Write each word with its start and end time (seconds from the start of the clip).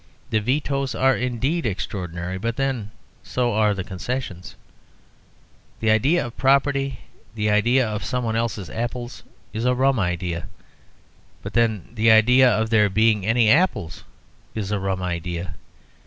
The 0.31 0.39
vetoes 0.39 0.95
are 0.95 1.15
indeed 1.15 1.63
extraordinary, 1.67 2.39
but 2.39 2.55
then 2.55 2.89
so 3.21 3.53
are 3.53 3.75
the 3.75 3.83
concessions. 3.83 4.55
The 5.79 5.91
idea 5.91 6.25
of 6.25 6.35
property, 6.37 7.01
the 7.35 7.51
idea 7.51 7.87
of 7.87 8.03
some 8.03 8.23
one 8.23 8.35
else's 8.35 8.67
apples, 8.71 9.21
is 9.53 9.63
a 9.63 9.75
rum 9.75 9.99
idea; 9.99 10.47
but 11.43 11.53
then 11.53 11.89
the 11.93 12.09
idea 12.09 12.49
of 12.49 12.71
there 12.71 12.89
being 12.89 13.27
any 13.27 13.51
apples 13.51 14.03
is 14.55 14.71
a 14.71 14.79
rum 14.79 15.03
idea. 15.03 15.53